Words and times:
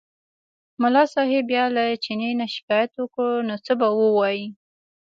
ملا 0.81 1.03
صاحب 1.13 1.43
بیا 1.51 1.65
له 1.75 1.83
چیني 2.03 2.31
نه 2.39 2.45
شکایت 2.55 2.91
وکړ 2.97 3.31
نو 3.47 3.55
څه 3.65 3.73
به 3.79 3.87
ووایي. 3.99 4.45